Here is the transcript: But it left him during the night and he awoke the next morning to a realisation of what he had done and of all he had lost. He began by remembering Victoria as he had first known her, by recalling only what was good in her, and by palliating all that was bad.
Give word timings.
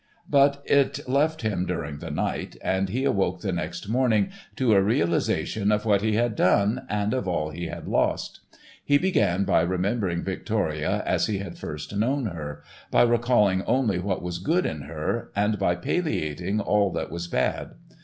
But 0.27 0.63
it 0.65 1.07
left 1.07 1.43
him 1.43 1.67
during 1.67 1.99
the 1.99 2.09
night 2.09 2.57
and 2.63 2.89
he 2.89 3.03
awoke 3.03 3.41
the 3.41 3.51
next 3.51 3.87
morning 3.87 4.31
to 4.55 4.73
a 4.73 4.81
realisation 4.81 5.71
of 5.71 5.85
what 5.85 6.01
he 6.01 6.13
had 6.15 6.35
done 6.35 6.87
and 6.89 7.13
of 7.13 7.27
all 7.27 7.51
he 7.51 7.67
had 7.67 7.87
lost. 7.87 8.39
He 8.83 8.97
began 8.97 9.43
by 9.43 9.61
remembering 9.61 10.23
Victoria 10.23 11.03
as 11.05 11.27
he 11.27 11.37
had 11.37 11.59
first 11.59 11.95
known 11.95 12.25
her, 12.25 12.63
by 12.89 13.03
recalling 13.03 13.61
only 13.65 13.99
what 13.99 14.23
was 14.23 14.39
good 14.39 14.65
in 14.65 14.81
her, 14.81 15.29
and 15.35 15.59
by 15.59 15.75
palliating 15.75 16.59
all 16.59 16.91
that 16.93 17.11
was 17.11 17.27
bad. 17.27 17.75